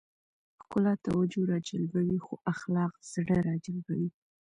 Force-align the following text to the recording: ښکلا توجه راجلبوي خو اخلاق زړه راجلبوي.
ښکلا 0.61 0.93
توجه 1.05 1.41
راجلبوي 1.53 2.19
خو 2.25 2.33
اخلاق 2.53 2.93
زړه 3.13 3.37
راجلبوي. 3.49 4.09